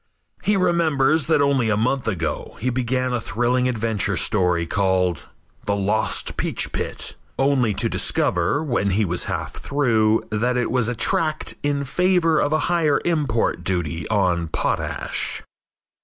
[0.43, 5.27] He remembers that only a month ago he began a thrilling adventure story called
[5.65, 10.89] "The Lost Peach Pit," only to discover, when he was half through, that it was
[10.89, 15.43] a tract in favor of a higher import duty on potash.